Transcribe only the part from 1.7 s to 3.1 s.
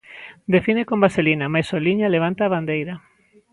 o liña levanta a bandeira.